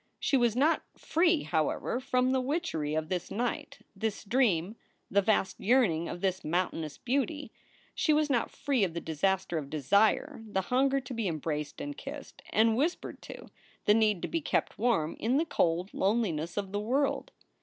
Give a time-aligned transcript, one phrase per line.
[0.19, 4.75] She was not free, however, from the witchery of this night, this dream,
[5.11, 7.51] the vast yearning of this mountainous beauty.
[7.93, 11.95] She was not free of the disaster of desire, the hunger to be embraced and
[11.95, 13.49] kissed and whispered to,
[13.85, 17.31] the need to be kept warm in the cold loneliness of the world.